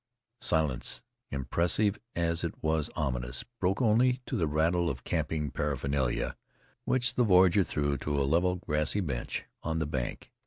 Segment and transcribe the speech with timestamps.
[0.39, 6.35] Silence, impressive as it was ominous, broke only to the rattle of camping paraphernalia,
[6.85, 10.31] which the voyager threw to a level, grassy bench on the bank.